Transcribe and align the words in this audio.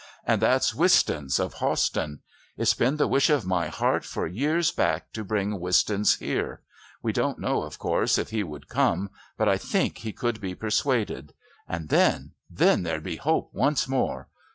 "And 0.25 0.41
that's 0.41 0.73
Wistons 0.73 1.39
of 1.39 1.57
Hawston. 1.59 2.21
It's 2.57 2.73
been 2.73 2.97
the 2.97 3.07
wish 3.07 3.29
of 3.29 3.45
my 3.45 3.67
heart 3.67 4.03
for 4.03 4.25
years 4.25 4.71
back 4.71 5.13
to 5.13 5.23
bring 5.23 5.59
Wistons 5.59 6.15
here. 6.17 6.61
We 7.03 7.13
don't 7.13 7.37
know, 7.37 7.61
of 7.61 7.77
course, 7.77 8.17
if 8.17 8.31
he 8.31 8.41
would 8.41 8.67
come, 8.67 9.11
but 9.37 9.47
I 9.47 9.57
think 9.59 9.99
he 9.99 10.11
could 10.11 10.41
be 10.41 10.55
persuaded. 10.55 11.35
And 11.69 11.89
then 11.89 12.31
then 12.49 12.81
there'd 12.81 13.03
be 13.03 13.17
hope 13.17 13.51
once 13.53 13.87
more! 13.87 14.27